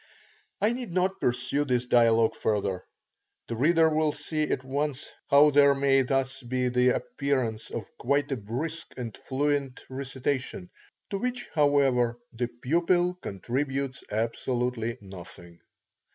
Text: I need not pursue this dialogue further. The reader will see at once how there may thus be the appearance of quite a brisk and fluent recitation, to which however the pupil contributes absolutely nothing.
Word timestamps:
I 0.59 0.73
need 0.73 0.91
not 0.91 1.19
pursue 1.21 1.63
this 1.63 1.85
dialogue 1.85 2.33
further. 2.35 2.87
The 3.47 3.55
reader 3.55 3.87
will 3.87 4.13
see 4.13 4.49
at 4.49 4.63
once 4.63 5.07
how 5.29 5.51
there 5.51 5.75
may 5.75 6.01
thus 6.01 6.41
be 6.41 6.69
the 6.69 6.95
appearance 6.95 7.69
of 7.69 7.87
quite 7.99 8.31
a 8.31 8.35
brisk 8.37 8.97
and 8.97 9.15
fluent 9.15 9.81
recitation, 9.91 10.71
to 11.11 11.19
which 11.19 11.49
however 11.53 12.17
the 12.33 12.47
pupil 12.47 13.13
contributes 13.21 14.03
absolutely 14.11 14.97
nothing. 15.01 15.59